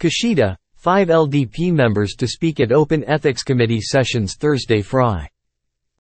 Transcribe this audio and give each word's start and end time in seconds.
Kashida, 0.00 0.56
five 0.76 1.08
LDP 1.08 1.72
members 1.72 2.14
to 2.16 2.26
speak 2.26 2.58
at 2.58 2.72
Open 2.72 3.04
Ethics 3.04 3.42
Committee 3.42 3.82
sessions 3.82 4.34
Thursday 4.34 4.80
Fry. 4.80 5.28